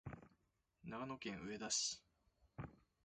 [0.83, 2.01] 長野県上田市